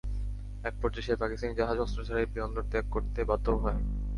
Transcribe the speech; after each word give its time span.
একপর্যায়ে 0.63 1.05
সেই 1.07 1.19
পাকিস্তানি 1.21 1.53
জাহাজ 1.55 1.77
অস্ত্র 1.79 1.99
ছাড়াই 2.07 2.27
বন্দর 2.33 2.63
ত্যাগ 2.71 2.85
করতে 2.91 3.19
বাধ্য 3.29 3.47
হয়। 3.63 3.79